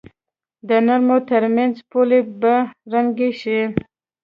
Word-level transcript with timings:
د 0.67 0.69
نومونو 0.87 1.17
تر 1.29 1.43
منځ 1.55 1.75
پولې 1.89 2.19
به 2.41 2.55
ړنګې 2.91 3.31
شي. 3.41 3.59